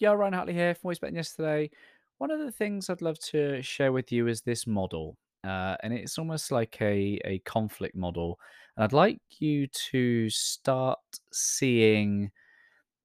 Yeah, 0.00 0.12
Ryan 0.12 0.34
Hartley 0.34 0.54
here 0.54 0.74
from 0.76 0.86
Always 0.88 1.00
Betting 1.00 1.16
Yesterday. 1.16 1.70
One 2.18 2.30
of 2.30 2.38
the 2.38 2.52
things 2.52 2.88
I'd 2.88 3.02
love 3.02 3.18
to 3.30 3.60
share 3.62 3.90
with 3.90 4.12
you 4.12 4.28
is 4.28 4.42
this 4.42 4.64
model, 4.64 5.16
uh, 5.42 5.74
and 5.82 5.92
it's 5.92 6.18
almost 6.18 6.52
like 6.52 6.80
a, 6.80 7.20
a 7.24 7.40
conflict 7.40 7.96
model. 7.96 8.38
And 8.76 8.84
I'd 8.84 8.92
like 8.92 9.18
you 9.40 9.66
to 9.90 10.30
start 10.30 11.00
seeing 11.32 12.30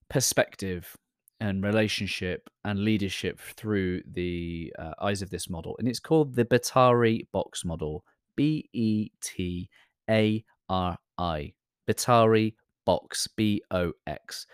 perspective 0.07 0.95
and 1.39 1.63
relationship 1.63 2.47
and 2.63 2.83
leadership 2.83 3.39
through 3.39 4.03
the 4.11 4.71
uh, 4.77 4.91
eyes 5.01 5.23
of 5.23 5.31
this 5.31 5.49
model. 5.49 5.75
And 5.79 5.87
it's 5.87 5.99
called 5.99 6.35
the 6.35 6.45
Betari 6.45 7.25
box 7.31 7.65
model 7.65 8.03
B 8.35 8.69
E 8.73 9.09
T 9.19 9.67
A 10.11 10.43
R 10.69 10.95
I. 11.17 11.53
Betari 11.89 12.53
box, 12.85 13.27
B 13.35 13.63
O 13.71 13.93
X. 14.05 14.45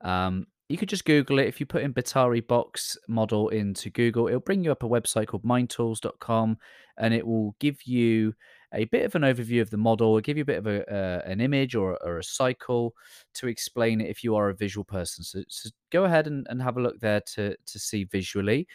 Um, 0.00 0.48
you 0.68 0.78
could 0.78 0.88
just 0.88 1.04
Google 1.04 1.38
it. 1.38 1.46
If 1.46 1.60
you 1.60 1.66
put 1.66 1.82
in 1.82 1.92
Betari 1.92 2.46
box 2.46 2.96
model 3.08 3.48
into 3.50 3.90
Google, 3.90 4.28
it'll 4.28 4.40
bring 4.40 4.64
you 4.64 4.72
up 4.72 4.82
a 4.82 4.88
website 4.88 5.26
called 5.26 5.44
mindtools.com 5.44 6.56
and 6.98 7.14
it 7.14 7.26
will 7.26 7.54
give 7.60 7.82
you 7.84 8.34
a 8.72 8.86
bit 8.86 9.04
of 9.04 9.14
an 9.14 9.22
overview 9.22 9.60
of 9.60 9.70
the 9.70 9.76
model, 9.76 10.08
it'll 10.08 10.20
give 10.20 10.36
you 10.36 10.42
a 10.42 10.46
bit 10.46 10.58
of 10.58 10.66
a, 10.66 10.92
uh, 10.92 11.22
an 11.26 11.40
image 11.40 11.74
or, 11.74 11.96
or 12.02 12.18
a 12.18 12.24
cycle 12.24 12.94
to 13.34 13.46
explain 13.46 14.00
it 14.00 14.10
if 14.10 14.24
you 14.24 14.34
are 14.34 14.50
a 14.50 14.54
visual 14.54 14.84
person. 14.84 15.22
So, 15.22 15.42
so 15.48 15.70
go 15.90 16.04
ahead 16.04 16.26
and, 16.26 16.46
and 16.50 16.60
have 16.60 16.76
a 16.76 16.82
look 16.82 16.98
there 17.00 17.20
to, 17.34 17.56
to 17.56 17.78
see 17.78 18.04
visually. 18.04 18.66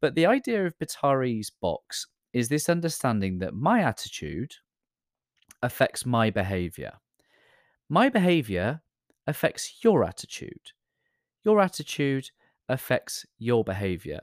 But 0.00 0.14
the 0.14 0.26
idea 0.26 0.66
of 0.66 0.78
Betari's 0.78 1.50
box 1.50 2.06
is 2.32 2.48
this 2.48 2.68
understanding 2.68 3.38
that 3.38 3.54
my 3.54 3.80
attitude 3.80 4.52
affects 5.62 6.04
my 6.04 6.30
behavior. 6.30 6.92
My 7.88 8.08
behavior 8.08 8.82
affects 9.26 9.82
your 9.82 10.04
attitude. 10.04 10.72
Your 11.48 11.62
attitude 11.62 12.30
affects 12.68 13.24
your 13.38 13.64
behavior. 13.64 14.20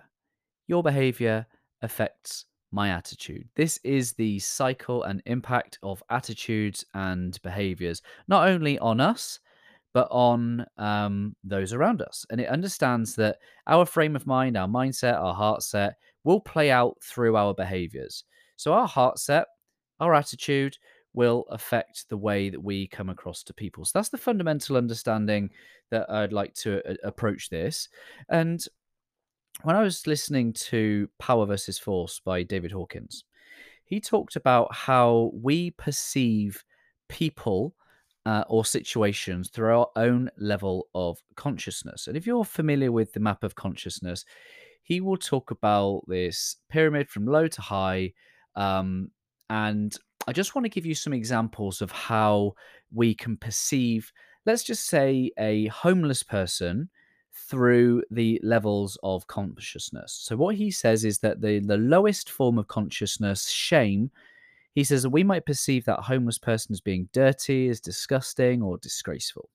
Your 0.68 0.84
behavior 0.84 1.48
affects 1.82 2.46
my 2.72 2.90
attitude. 2.90 3.50
This 3.56 3.80
is 3.84 4.14
the 4.14 4.38
cycle 4.38 5.02
and 5.02 5.24
impact 5.26 5.80
of 5.82 6.04
attitudes 6.12 6.86
and 6.94 7.42
behaviors, 7.42 8.04
not 8.28 8.48
only 8.48 8.78
on 8.78 9.00
us, 9.02 9.40
but 9.92 10.08
on 10.12 10.68
um, 10.78 11.36
those 11.44 11.74
around 11.74 12.04
us. 12.04 12.28
And 12.30 12.40
it 12.40 12.48
understands 12.48 13.16
that 13.16 13.40
our 13.66 13.88
frame 13.88 14.16
of 14.16 14.28
mind, 14.28 14.56
our 14.56 14.68
mindset, 14.68 15.20
our 15.20 15.34
heart 15.34 15.64
set 15.64 15.96
will 16.26 16.42
play 16.42 16.70
out 16.70 16.96
through 17.02 17.36
our 17.38 17.56
behaviors. 17.56 18.24
So, 18.56 18.72
our 18.72 18.88
heart 18.88 19.18
set, 19.18 19.48
our 20.00 20.14
attitude 20.14 20.78
will 21.16 21.46
affect 21.50 22.08
the 22.10 22.18
way 22.18 22.50
that 22.50 22.62
we 22.62 22.88
come 22.88 23.10
across 23.10 23.44
to 23.44 23.54
people. 23.54 23.86
So, 23.86 23.92
that's 23.98 24.10
the 24.10 24.18
fundamental 24.18 24.78
understanding 24.78 25.50
that 25.92 26.10
I'd 26.10 26.34
like 26.34 26.54
to 26.56 26.82
uh, 26.90 26.96
approach 27.04 27.50
this. 27.50 27.90
And 28.30 28.64
when 29.64 29.76
I 29.76 29.82
was 29.82 30.06
listening 30.08 30.54
to 30.54 31.10
Power 31.20 31.46
versus 31.46 31.80
Force 31.80 32.20
by 32.20 32.44
David 32.44 32.72
Hawkins, 32.72 33.24
he 33.86 34.00
talked 34.00 34.36
about 34.36 34.74
how 34.74 35.32
we 35.34 35.72
perceive 35.72 36.64
people 37.08 37.76
uh, 38.26 38.44
or 38.48 38.66
situations 38.66 39.50
through 39.50 39.78
our 39.78 39.88
own 39.96 40.30
level 40.38 40.88
of 40.96 41.22
consciousness. 41.36 42.08
And 42.08 42.18
if 42.18 42.26
you're 42.26 42.44
familiar 42.44 42.92
with 42.92 43.14
the 43.14 43.20
map 43.20 43.44
of 43.44 43.56
consciousness, 43.56 44.26
he 44.84 45.02
will 45.02 45.18
talk 45.18 45.52
about 45.52 46.04
this 46.08 46.58
pyramid 46.70 47.10
from 47.10 47.26
low 47.26 47.48
to 47.48 47.62
high. 47.62 48.14
Um, 48.56 49.12
and 49.50 49.96
I 50.28 50.34
just 50.34 50.56
want 50.56 50.66
to 50.66 50.70
give 50.70 50.86
you 50.86 50.96
some 50.96 51.14
examples 51.14 51.82
of 51.82 51.92
how 51.92 52.56
we 52.94 53.14
can 53.14 53.38
perceive, 53.38 54.12
let's 54.46 54.64
just 54.64 54.88
say, 54.88 55.32
a 55.38 55.68
homeless 55.68 56.24
person 56.24 56.90
through 57.50 58.04
the 58.10 58.40
levels 58.44 58.98
of 59.04 59.28
consciousness. 59.28 60.14
So 60.14 60.36
what 60.36 60.56
he 60.56 60.72
says 60.72 61.06
is 61.06 61.20
that 61.20 61.42
the 61.42 61.60
the 61.60 61.78
lowest 61.78 62.30
form 62.30 62.58
of 62.58 62.68
consciousness, 62.68 63.50
shame, 63.50 64.10
he 64.74 64.84
says 64.84 65.04
that 65.04 65.10
we 65.10 65.24
might 65.24 65.46
perceive 65.46 65.86
that 65.86 66.00
homeless 66.00 66.38
person 66.38 66.74
as 66.74 66.82
being 66.82 67.10
dirty, 67.14 67.70
as 67.70 67.80
disgusting, 67.80 68.62
or 68.62 68.78
disgraceful. 68.78 69.50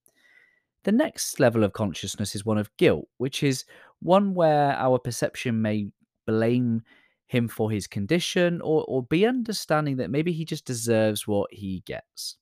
The 0.85 0.93
next 0.93 1.41
level 1.41 1.65
of 1.65 1.73
consciousness 1.73 2.35
is 2.35 2.45
one 2.45 2.59
of 2.59 2.75
guilt, 2.77 3.07
which 3.19 3.43
is 3.43 3.65
one 4.01 4.35
where 4.35 4.73
our 4.73 4.99
perception 4.99 5.61
may 5.61 5.89
blame 6.27 6.83
him 7.31 7.47
for 7.47 7.71
his 7.71 7.87
condition 7.87 8.61
or, 8.61 8.85
or 8.89 9.05
be 9.05 9.25
understanding 9.25 9.97
that 9.99 10.11
maybe 10.11 10.33
he 10.33 10.45
just 10.45 10.65
deserves 10.65 11.29
what 11.29 11.49
he 11.55 11.81
gets. 11.87 12.37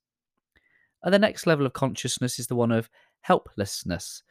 And 1.03 1.13
the 1.13 1.19
next 1.19 1.47
level 1.47 1.67
of 1.67 1.75
consciousness 1.75 2.39
is 2.39 2.47
the 2.47 2.57
one 2.57 2.73
of 2.73 2.89
helplessness, 3.21 4.23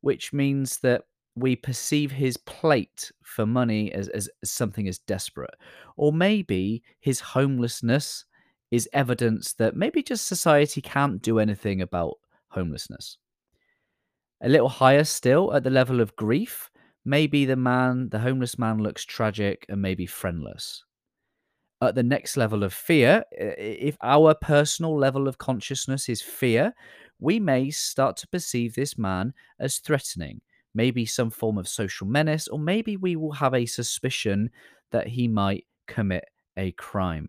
which 0.00 0.32
means 0.32 0.78
that 0.78 1.02
we 1.34 1.54
perceive 1.54 2.12
his 2.12 2.38
plate 2.38 3.12
for 3.22 3.44
money 3.44 3.92
as, 3.92 4.08
as, 4.08 4.30
as 4.42 4.50
something 4.50 4.88
as 4.88 4.98
desperate. 5.00 5.54
Or 5.98 6.14
maybe 6.14 6.82
his 6.98 7.20
homelessness 7.20 8.24
is 8.70 8.88
evidence 8.94 9.52
that 9.54 9.76
maybe 9.76 10.02
just 10.02 10.26
society 10.26 10.80
can't 10.80 11.20
do 11.20 11.38
anything 11.38 11.82
about 11.82 12.14
homelessness. 12.48 13.18
A 14.40 14.48
little 14.48 14.70
higher 14.70 15.04
still, 15.04 15.52
at 15.52 15.62
the 15.62 15.68
level 15.68 16.00
of 16.00 16.16
grief, 16.16 16.70
maybe 17.06 17.46
the 17.46 17.56
man, 17.56 18.08
the 18.10 18.18
homeless 18.18 18.58
man, 18.58 18.78
looks 18.78 19.04
tragic 19.04 19.64
and 19.68 19.80
maybe 19.80 20.04
friendless. 20.04 20.84
At 21.80 21.94
the 21.94 22.02
next 22.02 22.36
level 22.36 22.64
of 22.64 22.74
fear, 22.74 23.24
if 23.30 23.96
our 24.02 24.34
personal 24.34 24.98
level 24.98 25.28
of 25.28 25.38
consciousness 25.38 26.08
is 26.08 26.20
fear, 26.20 26.74
we 27.20 27.38
may 27.38 27.70
start 27.70 28.16
to 28.18 28.28
perceive 28.28 28.74
this 28.74 28.98
man 28.98 29.32
as 29.60 29.78
threatening, 29.78 30.40
maybe 30.74 31.06
some 31.06 31.30
form 31.30 31.58
of 31.58 31.68
social 31.68 32.06
menace, 32.06 32.48
or 32.48 32.58
maybe 32.58 32.96
we 32.96 33.14
will 33.14 33.32
have 33.32 33.54
a 33.54 33.66
suspicion 33.66 34.50
that 34.90 35.06
he 35.06 35.28
might 35.28 35.64
commit 35.86 36.24
a 36.56 36.72
crime. 36.72 37.28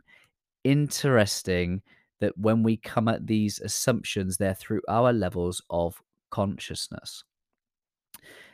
Interesting 0.64 1.82
that 2.20 2.38
when 2.38 2.64
we 2.64 2.78
come 2.78 3.08
at 3.08 3.28
these 3.28 3.60
assumptions, 3.60 4.38
they're 4.38 4.56
through 4.56 4.82
our 4.90 5.14
levels 5.14 5.62
of 5.70 6.02
consciousness. 6.32 7.24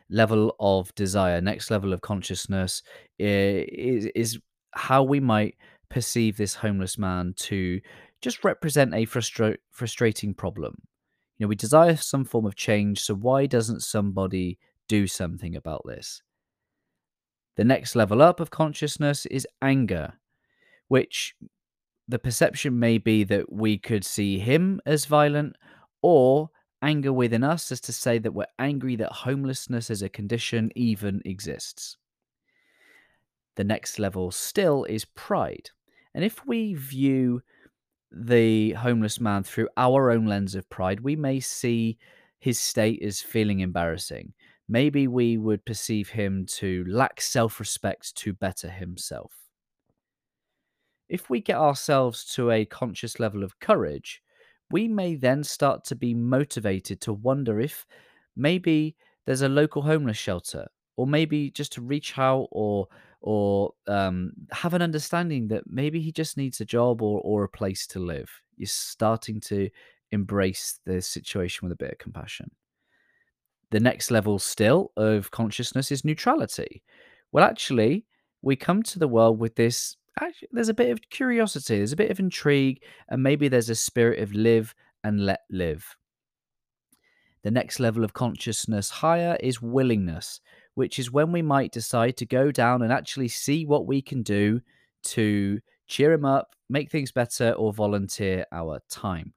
Level 0.10 0.56
of 0.60 0.94
desire, 0.96 1.42
next 1.42 1.72
level 1.72 1.94
of 1.94 2.02
consciousness 2.02 2.84
is, 3.18 4.06
is 4.16 4.40
how 4.72 5.04
we 5.04 5.20
might 5.20 5.56
perceive 5.90 6.38
this 6.38 6.56
homeless 6.56 6.98
man 6.98 7.34
to 7.38 7.80
just 8.22 8.44
represent 8.44 8.94
a 8.94 9.06
frustra- 9.06 9.58
frustrating 9.72 10.34
problem 10.34 10.76
you 11.38 11.46
know, 11.46 11.50
we 11.50 11.56
desire 11.56 11.96
some 11.96 12.26
form 12.26 12.46
of 12.46 12.56
change, 12.56 13.02
so 13.02 13.16
why 13.16 13.48
doesn't 13.48 13.82
somebody 13.82 14.60
do 14.88 15.08
something 15.08 15.56
about 15.56 15.82
this? 15.86 16.22
The 17.56 17.64
next 17.64 17.96
level 17.96 18.22
up 18.22 18.40
of 18.40 18.50
consciousness 18.50 19.26
is 19.26 19.48
anger, 19.62 20.14
which 20.88 21.36
the 22.08 22.20
perception 22.20 22.80
may 22.80 22.98
be 22.98 23.24
that 23.24 23.52
we 23.52 23.78
could 23.78 24.06
see 24.06 24.40
him 24.40 24.80
as 24.86 25.06
violent 25.06 25.56
or 26.02 26.50
anger 26.84 27.14
within 27.14 27.44
us 27.44 27.72
is 27.72 27.82
to 27.82 27.94
say 27.94 28.20
that 28.20 28.34
we're 28.34 28.46
angry 28.60 28.96
that 28.98 29.12
homelessness 29.12 29.90
as 29.90 30.02
a 30.02 30.10
condition 30.10 30.72
even 30.76 31.22
exists. 31.26 31.98
The 33.56 33.64
next 33.64 33.98
level 33.98 34.30
still 34.32 34.84
is 34.84 35.06
pride. 35.06 35.70
And 36.14 36.24
if 36.24 36.46
we 36.46 36.74
view 36.76 37.42
the 38.12 38.74
homeless 38.74 39.20
man 39.20 39.44
through 39.44 39.70
our 39.78 40.12
own 40.12 40.26
lens 40.26 40.54
of 40.54 40.70
pride, 40.70 41.00
we 41.00 41.16
may 41.16 41.40
see 41.40 41.98
his 42.40 42.60
state 42.60 43.02
as 43.02 43.22
feeling 43.22 43.62
embarrassing. 43.62 44.34
Maybe 44.68 45.08
we 45.08 45.38
would 45.38 45.66
perceive 45.66 46.10
him 46.10 46.46
to 46.58 46.84
lack 46.88 47.22
self 47.22 47.60
respect 47.60 48.16
to 48.18 48.34
better 48.34 48.70
himself. 48.70 49.32
If 51.10 51.30
we 51.30 51.42
get 51.42 51.58
ourselves 51.58 52.26
to 52.36 52.52
a 52.52 52.66
conscious 52.66 53.20
level 53.20 53.44
of 53.44 53.60
courage, 53.60 54.22
we 54.74 54.88
may 54.88 55.16
then 55.16 55.44
start 55.44 55.86
to 55.86 55.96
be 55.96 56.16
motivated 56.16 57.00
to 57.00 57.14
wonder 57.14 57.60
if 57.60 57.86
maybe 58.36 58.96
there's 59.28 59.44
a 59.44 59.48
local 59.48 59.84
homeless 59.84 60.18
shelter, 60.18 60.68
or 60.98 61.06
maybe 61.06 61.52
just 61.52 61.72
to 61.74 61.82
reach 61.82 62.18
out 62.18 62.48
or 62.52 62.88
or 63.22 63.72
um, 63.88 64.34
have 64.52 64.74
an 64.74 64.82
understanding 64.82 65.48
that 65.48 65.64
maybe 65.68 66.02
he 66.02 66.12
just 66.12 66.38
needs 66.38 66.60
a 66.60 66.66
job 66.66 67.04
or, 67.04 67.22
or 67.22 67.44
a 67.44 67.50
place 67.50 67.86
to 67.88 68.00
live. 68.00 68.30
You're 68.58 68.68
starting 68.68 69.40
to 69.42 69.70
embrace 70.12 70.80
the 70.86 71.02
situation 71.04 71.66
with 71.66 71.72
a 71.72 71.78
bit 71.84 71.92
of 71.92 72.00
compassion. 72.00 72.50
The 73.70 73.80
next 73.80 74.10
level 74.10 74.40
still 74.40 74.92
of 74.98 75.30
consciousness 75.30 75.92
is 75.92 76.04
neutrality. 76.04 76.82
Well, 77.32 77.46
actually, 77.46 78.06
we 78.42 78.56
come 78.56 78.82
to 78.84 79.00
the 79.00 79.08
world 79.08 79.40
with 79.40 79.56
this. 79.56 79.98
Actually, 80.22 80.50
there's 80.52 80.70
a 80.70 80.74
bit 80.74 80.92
of 80.92 81.02
curiosity, 81.10 81.78
there's 81.78 81.92
a 81.92 81.98
bit 81.98 82.12
of 82.12 82.20
intrigue, 82.20 82.84
and 83.10 83.24
maybe 83.24 83.48
there's 83.48 83.70
a 83.70 83.76
spirit 83.76 84.20
of 84.20 84.34
live 84.34 84.76
and 85.04 85.26
let 85.26 85.42
live. 85.50 85.98
The 87.44 87.52
next 87.52 87.80
level 87.80 88.04
of 88.04 88.14
consciousness 88.14 88.90
higher 88.90 89.38
is 89.42 89.62
willingness 89.62 90.40
which 90.76 91.00
is 91.00 91.12
when 91.12 91.32
we 91.32 91.42
might 91.42 91.72
decide 91.72 92.18
to 92.18 92.26
go 92.26 92.52
down 92.52 92.82
and 92.82 92.92
actually 92.92 93.28
see 93.28 93.66
what 93.66 93.86
we 93.86 94.02
can 94.02 94.24
do 94.24 94.62
to 95.04 95.60
cheer 95.88 96.12
him 96.12 96.26
up, 96.26 96.56
make 96.70 96.90
things 96.90 97.12
better, 97.12 97.52
or 97.52 97.74
volunteer 97.74 98.46
our 98.52 98.80
time. 98.90 99.34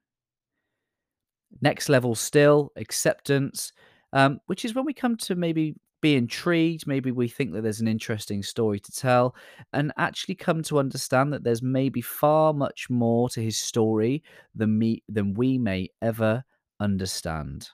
Next 1.61 1.89
level 1.89 2.15
still, 2.15 2.73
acceptance, 2.77 3.73
um, 4.13 4.41
which 4.47 4.65
is 4.65 4.75
when 4.75 4.85
we 4.85 4.95
come 4.95 5.17
to 5.19 5.35
maybe 5.35 5.75
be 6.07 6.15
intrigued. 6.15 6.87
Maybe 6.87 7.11
we 7.11 7.27
think 7.27 7.53
that 7.53 7.63
there's 7.63 7.81
an 7.81 7.89
interesting 7.89 8.41
story 8.41 8.79
to 8.79 8.93
tell, 8.93 9.35
and 9.73 9.93
actually 9.97 10.37
come 10.37 10.63
to 10.63 10.79
understand 10.79 11.33
that 11.33 11.43
there's 11.43 11.63
maybe 11.63 12.01
far 12.01 12.53
much 12.53 12.89
more 12.89 13.29
to 13.31 13.43
his 13.43 13.59
story 13.59 14.23
than 14.55 14.79
me 14.79 15.03
than 15.09 15.35
we 15.35 15.59
may 15.59 15.89
ever 16.03 16.45
understand. 16.79 17.71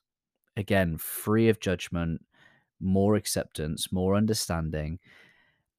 Again, 0.56 0.96
free 0.96 1.50
of 1.50 1.60
judgment, 1.60 2.24
more 2.80 3.16
acceptance, 3.16 3.92
more 3.92 4.16
understanding. 4.16 4.98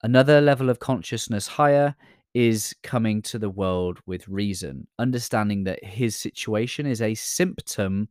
Another 0.04 0.40
level 0.40 0.70
of 0.70 0.78
consciousness 0.78 1.48
higher 1.48 1.96
is 2.34 2.72
coming 2.84 3.20
to 3.22 3.38
the 3.40 3.50
world 3.50 3.98
with 4.06 4.28
reason, 4.28 4.86
understanding 5.00 5.64
that 5.64 5.82
his 5.82 6.14
situation 6.14 6.86
is 6.86 7.02
a 7.02 7.14
symptom 7.14 8.08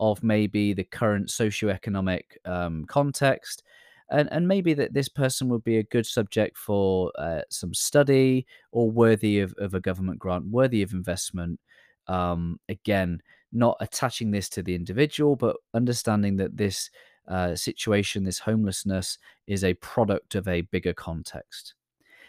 of 0.00 0.22
maybe 0.22 0.72
the 0.72 0.84
current 0.84 1.28
socioeconomic 1.28 2.22
um, 2.46 2.86
context. 2.86 3.62
And, 4.12 4.28
and 4.30 4.46
maybe 4.46 4.74
that 4.74 4.92
this 4.92 5.08
person 5.08 5.48
would 5.48 5.64
be 5.64 5.78
a 5.78 5.82
good 5.82 6.06
subject 6.06 6.56
for 6.58 7.10
uh, 7.18 7.40
some 7.48 7.72
study 7.72 8.46
or 8.70 8.90
worthy 8.90 9.40
of, 9.40 9.54
of 9.58 9.72
a 9.72 9.80
government 9.80 10.18
grant, 10.18 10.46
worthy 10.46 10.82
of 10.82 10.92
investment. 10.92 11.58
Um, 12.06 12.60
again, 12.68 13.22
not 13.52 13.78
attaching 13.80 14.30
this 14.30 14.48
to 14.50 14.62
the 14.62 14.74
individual, 14.74 15.34
but 15.34 15.56
understanding 15.72 16.36
that 16.36 16.56
this 16.56 16.90
uh, 17.26 17.54
situation, 17.56 18.24
this 18.24 18.38
homelessness, 18.38 19.18
is 19.46 19.64
a 19.64 19.74
product 19.74 20.34
of 20.34 20.46
a 20.46 20.60
bigger 20.60 20.92
context. 20.92 21.74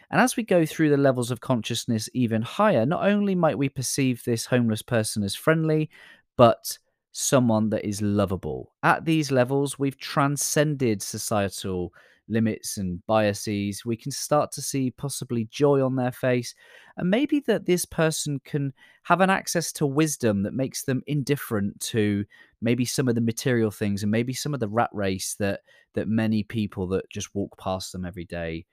And 0.10 0.22
as 0.22 0.38
we 0.38 0.44
go 0.44 0.66
through 0.66 0.90
the 0.90 0.98
levels 0.98 1.32
of 1.32 1.42
consciousness 1.42 2.08
even 2.14 2.44
higher, 2.44 2.86
not 2.86 3.06
only 3.06 3.36
might 3.36 3.58
we 3.58 3.68
perceive 3.68 4.24
this 4.24 4.46
homeless 4.46 4.84
person 4.84 5.24
as 5.24 5.36
friendly, 5.36 5.90
but 6.38 6.78
someone 7.14 7.70
that 7.70 7.88
is 7.88 8.02
lovable. 8.02 8.74
At 8.82 9.06
these 9.06 9.32
levels, 9.32 9.80
we've 9.80 9.98
transcended 9.98 11.02
societal 11.02 11.94
limits 12.28 12.78
and 12.78 13.06
biases. 13.06 13.86
We 13.86 13.96
can 13.96 14.12
start 14.12 14.52
to 14.54 14.62
see 14.62 14.92
possibly 14.92 15.46
joy 15.52 15.86
on 15.86 15.96
their 15.96 16.12
face, 16.12 16.56
and 16.98 17.10
maybe 17.10 17.40
that 17.42 17.66
this 17.66 17.86
person 17.86 18.42
can 18.44 18.74
have 19.04 19.22
an 19.22 19.30
access 19.30 19.72
to 19.74 19.86
wisdom 19.86 20.44
that 20.44 20.54
makes 20.54 20.84
them 20.84 21.04
indifferent 21.08 21.80
to 21.82 22.26
maybe 22.62 22.86
some 22.86 23.08
of 23.08 23.16
the 23.16 23.22
material 23.22 23.72
things 23.72 24.04
and 24.04 24.12
maybe 24.12 24.34
some 24.34 24.54
of 24.54 24.60
the 24.60 24.68
rat 24.68 24.90
race 24.92 25.36
that 25.36 25.62
that 25.94 26.08
many 26.08 26.44
people 26.44 26.88
that 26.88 27.10
just 27.10 27.36
walk 27.36 27.56
past 27.60 27.92
them 27.92 28.06
every 28.06 28.26
day. 28.26 28.66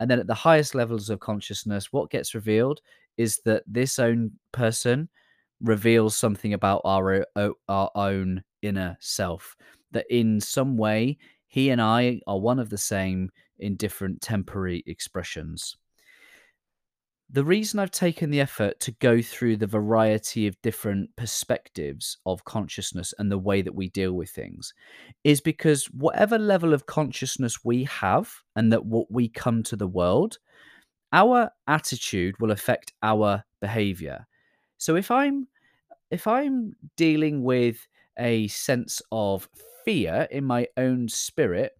And 0.00 0.10
then 0.10 0.18
at 0.18 0.26
the 0.26 0.34
highest 0.34 0.74
levels 0.74 1.10
of 1.10 1.20
consciousness, 1.20 1.92
what 1.92 2.10
gets 2.10 2.34
revealed 2.34 2.80
is 3.18 3.40
that 3.44 3.62
this 3.66 3.98
own 3.98 4.32
person 4.52 5.08
reveals 5.64 6.14
something 6.14 6.52
about 6.52 6.82
our 6.84 7.26
our 7.68 7.90
own 7.94 8.42
inner 8.62 8.96
self 9.00 9.56
that 9.92 10.06
in 10.10 10.40
some 10.40 10.76
way 10.76 11.18
he 11.46 11.70
and 11.70 11.80
I 11.80 12.20
are 12.26 12.38
one 12.38 12.58
of 12.58 12.70
the 12.70 12.78
same 12.78 13.30
in 13.58 13.76
different 13.76 14.20
temporary 14.20 14.82
expressions. 14.86 15.76
The 17.30 17.44
reason 17.44 17.80
I've 17.80 17.90
taken 17.90 18.30
the 18.30 18.40
effort 18.40 18.78
to 18.80 18.92
go 18.92 19.22
through 19.22 19.56
the 19.56 19.66
variety 19.66 20.46
of 20.46 20.60
different 20.62 21.10
perspectives 21.16 22.18
of 22.26 22.44
consciousness 22.44 23.14
and 23.18 23.30
the 23.30 23.38
way 23.38 23.62
that 23.62 23.74
we 23.74 23.88
deal 23.88 24.12
with 24.12 24.30
things 24.30 24.74
is 25.24 25.40
because 25.40 25.86
whatever 25.86 26.38
level 26.38 26.74
of 26.74 26.86
consciousness 26.86 27.64
we 27.64 27.84
have 27.84 28.32
and 28.56 28.72
that 28.72 28.84
what 28.84 29.10
we 29.10 29.28
come 29.28 29.62
to 29.64 29.76
the 29.76 29.88
world, 29.88 30.38
our 31.12 31.50
attitude 31.66 32.38
will 32.40 32.50
affect 32.50 32.92
our 33.02 33.42
behavior. 33.60 34.26
So 34.76 34.96
if 34.96 35.10
I'm 35.10 35.48
if 36.14 36.28
I'm 36.28 36.76
dealing 36.96 37.42
with 37.42 37.88
a 38.16 38.46
sense 38.46 39.02
of 39.10 39.48
fear 39.84 40.28
in 40.30 40.44
my 40.44 40.68
own 40.76 41.08
spirit, 41.08 41.72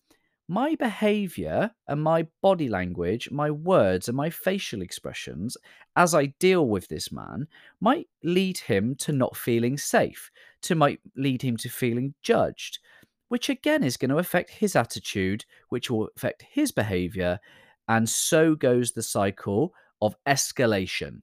my 0.48 0.74
behavior 0.74 1.70
and 1.86 2.02
my 2.02 2.26
body 2.42 2.68
language, 2.68 3.30
my 3.30 3.48
words 3.52 4.08
and 4.08 4.16
my 4.16 4.30
facial 4.30 4.82
expressions 4.82 5.56
as 5.94 6.16
I 6.16 6.34
deal 6.40 6.66
with 6.66 6.88
this 6.88 7.12
man 7.12 7.46
might 7.80 8.08
lead 8.24 8.58
him 8.58 8.96
to 8.96 9.12
not 9.12 9.36
feeling 9.36 9.78
safe, 9.78 10.32
to 10.62 10.74
might 10.74 10.98
lead 11.16 11.40
him 11.40 11.56
to 11.58 11.68
feeling 11.68 12.14
judged, 12.20 12.80
which 13.28 13.48
again 13.48 13.84
is 13.84 13.96
going 13.96 14.10
to 14.10 14.18
affect 14.18 14.50
his 14.50 14.74
attitude, 14.74 15.44
which 15.68 15.92
will 15.92 16.08
affect 16.16 16.42
his 16.42 16.72
behavior, 16.72 17.38
and 17.86 18.08
so 18.08 18.56
goes 18.56 18.90
the 18.90 19.02
cycle 19.02 19.72
of 20.02 20.16
escalation 20.26 21.22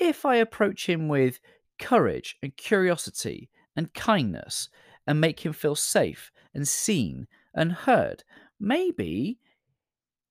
if 0.00 0.24
I 0.24 0.36
approach 0.36 0.88
him 0.88 1.08
with 1.08 1.38
courage 1.78 2.36
and 2.42 2.56
curiosity 2.56 3.50
and 3.76 3.92
kindness 3.94 4.68
and 5.06 5.20
make 5.20 5.40
him 5.40 5.52
feel 5.52 5.76
safe 5.76 6.32
and 6.54 6.66
seen 6.66 7.28
and 7.54 7.72
heard, 7.72 8.24
maybe 8.58 9.38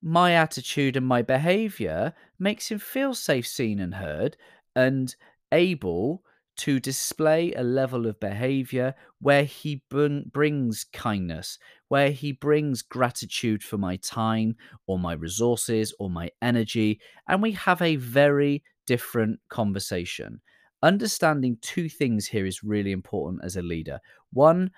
my 0.01 0.33
attitude 0.33 0.95
and 0.95 1.05
my 1.05 1.21
behavior 1.21 2.13
makes 2.39 2.69
him 2.69 2.79
feel 2.79 3.13
safe, 3.13 3.45
seen, 3.45 3.79
and 3.79 3.95
heard 3.95 4.37
and 4.75 5.15
able 5.51 6.23
to 6.55 6.79
display 6.79 7.53
a 7.53 7.63
level 7.63 8.05
of 8.05 8.19
behavior 8.19 8.93
where 9.21 9.45
he 9.45 9.81
bring, 9.89 10.29
brings 10.33 10.85
kindness, 10.91 11.57
where 11.87 12.11
he 12.11 12.33
brings 12.33 12.81
gratitude 12.81 13.63
for 13.63 13.77
my 13.77 13.95
time 13.97 14.55
or 14.85 14.99
my 14.99 15.13
resources 15.13 15.93
or 15.99 16.09
my 16.09 16.29
energy. 16.41 16.99
And 17.29 17.41
we 17.41 17.53
have 17.53 17.81
a 17.81 17.95
very 17.95 18.63
different 18.89 19.39
conversation. 19.49 20.41
Understanding 20.81 21.57
two 21.61 21.87
things 21.87 22.25
here 22.25 22.45
is 22.45 22.63
really 22.63 22.91
important 22.91 23.43
as 23.43 23.55
a 23.55 23.61
leader. 23.61 23.99
One, 24.33 24.71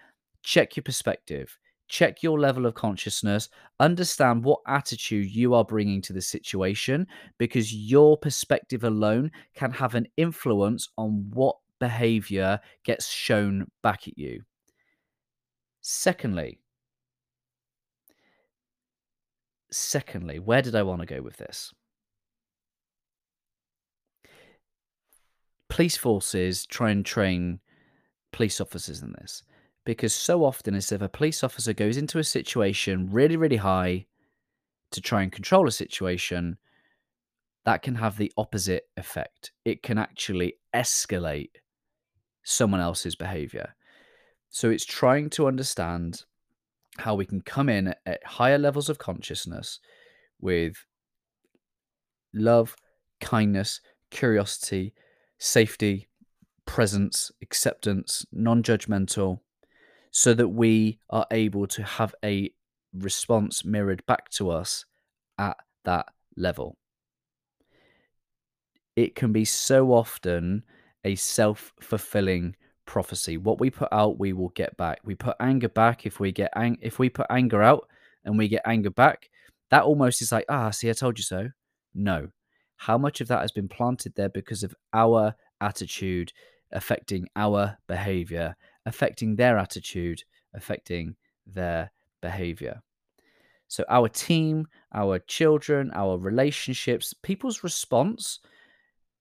check 0.43 0.75
your 0.75 0.83
perspective 0.83 1.57
check 1.91 2.23
your 2.23 2.39
level 2.39 2.65
of 2.65 2.73
consciousness, 2.73 3.49
understand 3.81 4.45
what 4.45 4.61
attitude 4.65 5.29
you 5.29 5.53
are 5.53 5.65
bringing 5.65 6.01
to 6.01 6.13
the 6.13 6.21
situation, 6.21 7.05
because 7.37 7.75
your 7.75 8.17
perspective 8.17 8.85
alone 8.85 9.29
can 9.55 9.71
have 9.71 9.93
an 9.93 10.07
influence 10.15 10.87
on 10.97 11.29
what 11.33 11.57
behavior 11.79 12.57
gets 12.85 13.09
shown 13.09 13.69
back 13.83 14.07
at 14.07 14.17
you. 14.17 14.41
Secondly, 15.81 16.61
secondly, 19.69 20.39
where 20.39 20.61
did 20.61 20.75
I 20.75 20.83
want 20.83 21.01
to 21.01 21.05
go 21.05 21.21
with 21.21 21.35
this? 21.35 21.73
Police 25.71 25.97
forces 25.97 26.65
try 26.65 26.91
and 26.91 27.05
train 27.05 27.59
police 28.31 28.61
officers 28.61 29.01
in 29.01 29.13
this 29.13 29.43
because 29.85 30.13
so 30.13 30.43
often 30.45 30.75
as 30.75 30.91
if 30.91 31.01
a 31.01 31.09
police 31.09 31.43
officer 31.43 31.73
goes 31.73 31.97
into 31.97 32.19
a 32.19 32.23
situation 32.23 33.09
really 33.11 33.35
really 33.35 33.57
high 33.57 34.05
to 34.91 35.01
try 35.01 35.23
and 35.23 35.31
control 35.31 35.67
a 35.67 35.71
situation 35.71 36.57
that 37.65 37.81
can 37.81 37.95
have 37.95 38.17
the 38.17 38.31
opposite 38.37 38.83
effect 38.95 39.51
it 39.65 39.81
can 39.81 39.97
actually 39.97 40.53
escalate 40.75 41.49
someone 42.43 42.81
else's 42.81 43.15
behavior. 43.15 43.75
So 44.49 44.69
it's 44.69 44.85
trying 44.85 45.29
to 45.31 45.47
understand 45.47 46.23
how 46.97 47.15
we 47.15 47.25
can 47.25 47.41
come 47.41 47.69
in 47.69 47.93
at 48.05 48.25
higher 48.25 48.57
levels 48.57 48.89
of 48.89 48.97
consciousness 48.97 49.79
with 50.39 50.85
love, 52.33 52.75
kindness, 53.21 53.81
curiosity, 54.09 54.93
safety, 55.41 56.07
presence, 56.65 57.31
acceptance, 57.41 58.23
non 58.31 58.61
judgmental, 58.61 59.39
so 60.11 60.35
that 60.35 60.49
we 60.49 60.99
are 61.09 61.25
able 61.31 61.65
to 61.65 61.81
have 61.81 62.13
a 62.23 62.51
response 62.93 63.65
mirrored 63.65 64.05
back 64.05 64.29
to 64.29 64.51
us 64.51 64.85
at 65.39 65.57
that 65.83 66.05
level. 66.37 66.77
It 68.95 69.15
can 69.15 69.31
be 69.31 69.43
so 69.43 69.91
often 69.93 70.63
a 71.03 71.15
self 71.15 71.73
fulfilling 71.81 72.55
prophecy. 72.85 73.37
What 73.37 73.59
we 73.59 73.71
put 73.71 73.89
out, 73.91 74.19
we 74.19 74.33
will 74.33 74.49
get 74.49 74.77
back. 74.77 74.99
We 75.03 75.15
put 75.15 75.37
anger 75.39 75.69
back 75.69 76.05
if 76.05 76.19
we 76.19 76.31
get 76.31 76.51
ang- 76.55 76.77
if 76.81 76.99
we 76.99 77.09
put 77.09 77.25
anger 77.31 77.63
out 77.63 77.87
and 78.23 78.37
we 78.37 78.47
get 78.47 78.61
anger 78.63 78.91
back. 78.91 79.29
That 79.71 79.83
almost 79.83 80.21
is 80.21 80.31
like, 80.31 80.45
ah, 80.49 80.69
see, 80.69 80.89
I 80.89 80.93
told 80.93 81.17
you 81.17 81.23
so. 81.23 81.49
No. 81.95 82.29
How 82.81 82.97
much 82.97 83.21
of 83.21 83.27
that 83.27 83.41
has 83.41 83.51
been 83.51 83.67
planted 83.67 84.15
there 84.15 84.29
because 84.29 84.63
of 84.63 84.73
our 84.91 85.35
attitude 85.61 86.33
affecting 86.71 87.27
our 87.35 87.77
behavior, 87.87 88.55
affecting 88.87 89.35
their 89.35 89.59
attitude, 89.59 90.23
affecting 90.55 91.15
their 91.45 91.91
behavior? 92.23 92.81
So, 93.67 93.83
our 93.87 94.09
team, 94.09 94.65
our 94.95 95.19
children, 95.19 95.91
our 95.93 96.17
relationships, 96.17 97.13
people's 97.13 97.63
response 97.63 98.39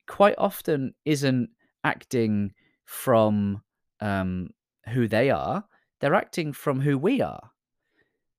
quite 0.09 0.37
often 0.39 0.95
isn't 1.05 1.51
acting 1.85 2.55
from 2.87 3.61
um, 4.01 4.49
who 4.89 5.07
they 5.07 5.29
are, 5.29 5.67
they're 6.01 6.15
acting 6.15 6.55
from 6.55 6.81
who 6.81 6.97
we 6.97 7.21
are. 7.21 7.51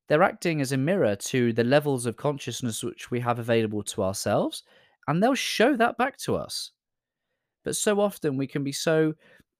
They're 0.07 0.23
acting 0.23 0.61
as 0.61 0.71
a 0.71 0.77
mirror 0.77 1.15
to 1.15 1.53
the 1.53 1.63
levels 1.63 2.07
of 2.07 2.17
consciousness 2.17 2.83
which 2.83 3.11
we 3.11 3.19
have 3.19 3.37
available 3.37 3.83
to 3.83 4.01
ourselves, 4.01 4.63
and 5.07 5.21
they'll 5.21 5.35
show 5.35 5.75
that 5.77 5.97
back 5.97 6.17
to 6.19 6.35
us. 6.35 6.71
But 7.63 7.75
so 7.75 7.99
often 7.99 8.37
we 8.37 8.47
can 8.47 8.63
be 8.63 8.71
so 8.71 9.13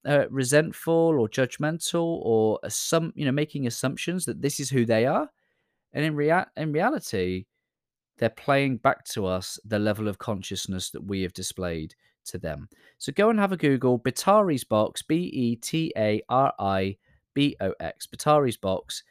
uh, 0.06 0.26
resentful 0.30 0.94
or 1.20 1.30
judgmental 1.30 2.20
or 2.24 2.60
assum- 2.66 3.14
you 3.16 3.26
know 3.26 3.32
making 3.32 3.68
assumptions 3.68 4.26
that 4.26 4.42
this 4.42 4.60
is 4.60 4.70
who 4.70 4.86
they 4.86 5.06
are 5.06 5.30
And 5.94 6.06
in 6.06 6.16
rea- 6.16 6.46
in 6.58 6.74
reality, 6.74 7.46
they're 8.18 8.30
playing 8.30 8.78
back 8.78 9.04
to 9.06 9.26
us 9.26 9.60
the 9.66 9.80
level 9.80 10.08
of 10.08 10.18
consciousness 10.20 10.92
that 10.92 11.04
we 11.04 11.22
have 11.24 11.34
displayed 11.34 11.96
to 12.26 12.38
them. 12.38 12.70
So 12.98 13.12
go 13.12 13.30
and 13.30 13.40
have 13.40 13.52
a 13.52 13.58
Google 13.58 14.00
Betari's 14.00 14.64
box, 14.64 15.02
B 15.02 15.16
E 15.34 15.56
T 15.58 15.92
A 15.98 16.22
R 16.30 16.54
I 16.60 16.98
B 17.34 17.56
O 17.62 17.74
X, 17.80 18.08
Betari's 18.08 18.58
box. 18.58 19.04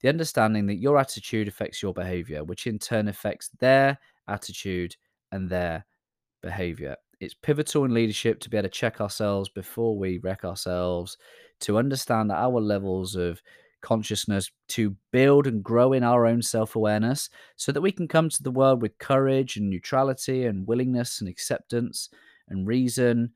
The 0.00 0.08
understanding 0.08 0.66
that 0.66 0.76
your 0.80 0.98
attitude 0.98 1.48
affects 1.48 1.82
your 1.82 1.94
behavior, 1.94 2.44
which 2.44 2.66
in 2.66 2.78
turn 2.78 3.08
affects 3.08 3.50
their 3.60 3.98
attitude 4.28 4.96
and 5.32 5.48
their 5.48 5.84
behavior. 6.42 6.96
It's 7.20 7.34
pivotal 7.34 7.84
in 7.84 7.92
leadership 7.92 8.40
to 8.40 8.50
be 8.50 8.56
able 8.56 8.68
to 8.68 8.72
check 8.72 9.00
ourselves 9.00 9.48
before 9.48 9.98
we 9.98 10.18
wreck 10.18 10.44
ourselves, 10.44 11.16
to 11.60 11.78
understand 11.78 12.30
our 12.30 12.60
levels 12.60 13.16
of 13.16 13.42
consciousness, 13.80 14.50
to 14.68 14.96
build 15.12 15.46
and 15.46 15.62
grow 15.62 15.92
in 15.92 16.04
our 16.04 16.26
own 16.26 16.42
self 16.42 16.76
awareness 16.76 17.28
so 17.56 17.72
that 17.72 17.80
we 17.80 17.90
can 17.90 18.06
come 18.06 18.28
to 18.28 18.42
the 18.42 18.50
world 18.50 18.82
with 18.82 18.98
courage 18.98 19.56
and 19.56 19.68
neutrality 19.68 20.44
and 20.46 20.66
willingness 20.66 21.20
and 21.20 21.28
acceptance 21.28 22.08
and 22.48 22.66
reason 22.66 23.32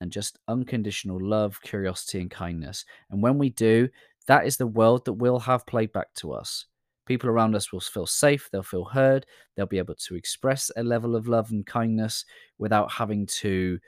and 0.00 0.10
just 0.10 0.38
unconditional 0.48 1.18
love, 1.22 1.60
curiosity, 1.62 2.20
and 2.20 2.30
kindness. 2.30 2.84
And 3.10 3.22
when 3.22 3.38
we 3.38 3.50
do, 3.50 3.88
that 4.26 4.46
is 4.46 4.56
the 4.56 4.66
world 4.66 5.04
that 5.04 5.14
will 5.14 5.40
have 5.40 5.66
played 5.66 5.92
back 5.92 6.12
to 6.16 6.32
us. 6.32 6.66
People 7.06 7.30
around 7.30 7.54
us 7.54 7.72
will 7.72 7.80
feel 7.80 8.06
safe, 8.06 8.48
they'll 8.50 8.62
feel 8.62 8.84
heard, 8.84 9.26
they'll 9.54 9.66
be 9.66 9.78
able 9.78 9.94
to 9.94 10.16
express 10.16 10.70
a 10.76 10.82
level 10.82 11.14
of 11.14 11.28
love 11.28 11.50
and 11.50 11.64
kindness 11.64 12.24
without 12.58 12.90
having 12.90 13.26
to 13.26 13.78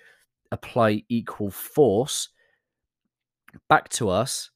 apply 0.52 1.02
equal 1.08 1.50
force 1.50 2.30
back 3.68 3.88
to 3.90 4.08
us 4.08 4.50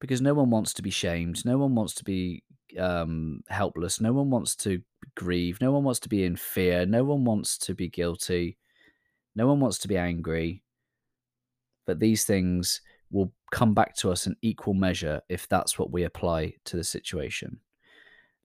because 0.00 0.20
no 0.20 0.34
one 0.34 0.50
wants 0.50 0.74
to 0.74 0.82
be 0.82 0.90
shamed, 0.90 1.44
no 1.44 1.56
one 1.56 1.74
wants 1.74 1.94
to 1.94 2.04
be 2.04 2.42
um, 2.78 3.42
helpless, 3.48 4.00
no 4.00 4.12
one 4.12 4.28
wants 4.28 4.54
to 4.56 4.82
grieve, 5.14 5.58
no 5.60 5.72
one 5.72 5.84
wants 5.84 6.00
to 6.00 6.08
be 6.08 6.24
in 6.24 6.36
fear, 6.36 6.84
no 6.84 7.04
one 7.04 7.24
wants 7.24 7.56
to 7.58 7.74
be 7.74 7.88
guilty, 7.88 8.58
no 9.34 9.46
one 9.46 9.60
wants 9.60 9.78
to 9.78 9.88
be 9.88 9.96
angry. 9.96 10.62
But 11.86 12.00
these 12.00 12.24
things 12.24 12.80
will 13.16 13.32
come 13.50 13.74
back 13.74 13.96
to 13.96 14.10
us 14.10 14.26
in 14.26 14.36
equal 14.42 14.74
measure 14.74 15.20
if 15.28 15.48
that's 15.48 15.78
what 15.78 15.90
we 15.90 16.04
apply 16.04 16.52
to 16.66 16.76
the 16.76 16.84
situation. 16.84 17.58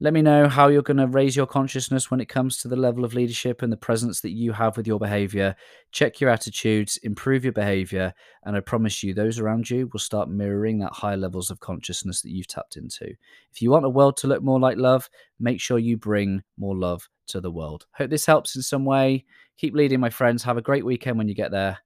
Let 0.03 0.13
me 0.13 0.23
know 0.23 0.47
how 0.49 0.69
you're 0.69 0.81
going 0.81 0.97
to 0.97 1.05
raise 1.05 1.35
your 1.35 1.45
consciousness 1.45 2.09
when 2.09 2.19
it 2.19 2.27
comes 2.27 2.57
to 2.57 2.67
the 2.67 2.75
level 2.75 3.05
of 3.05 3.13
leadership 3.13 3.61
and 3.61 3.71
the 3.71 3.77
presence 3.77 4.21
that 4.21 4.31
you 4.31 4.51
have 4.51 4.75
with 4.75 4.87
your 4.87 4.97
behavior. 4.97 5.55
Check 5.91 6.19
your 6.19 6.31
attitudes, 6.31 6.97
improve 7.03 7.43
your 7.43 7.53
behavior, 7.53 8.11
and 8.43 8.55
I 8.55 8.61
promise 8.61 9.03
you, 9.03 9.13
those 9.13 9.37
around 9.37 9.69
you 9.69 9.87
will 9.93 9.99
start 9.99 10.27
mirroring 10.27 10.79
that 10.79 10.93
higher 10.93 11.17
levels 11.17 11.51
of 11.51 11.59
consciousness 11.59 12.23
that 12.23 12.31
you've 12.31 12.47
tapped 12.47 12.77
into. 12.77 13.13
If 13.51 13.61
you 13.61 13.69
want 13.69 13.85
a 13.85 13.89
world 13.89 14.17
to 14.17 14.27
look 14.27 14.41
more 14.41 14.59
like 14.59 14.77
love, 14.77 15.07
make 15.39 15.61
sure 15.61 15.77
you 15.77 15.97
bring 15.97 16.41
more 16.57 16.75
love 16.75 17.07
to 17.27 17.39
the 17.39 17.51
world. 17.51 17.85
Hope 17.91 18.09
this 18.09 18.25
helps 18.25 18.55
in 18.55 18.63
some 18.63 18.85
way. 18.85 19.25
Keep 19.57 19.75
leading, 19.75 19.99
my 19.99 20.09
friends. 20.09 20.41
Have 20.41 20.57
a 20.57 20.63
great 20.63 20.83
weekend 20.83 21.19
when 21.19 21.27
you 21.27 21.35
get 21.35 21.51
there. 21.51 21.77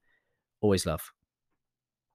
Always 0.61 0.85
love. 0.85 1.11